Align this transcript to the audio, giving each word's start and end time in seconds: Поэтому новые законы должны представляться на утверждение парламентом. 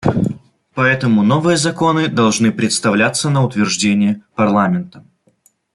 Поэтому 0.73 1.21
новые 1.21 1.57
законы 1.57 2.07
должны 2.07 2.51
представляться 2.51 3.29
на 3.29 3.45
утверждение 3.45 4.23
парламентом. 4.33 5.05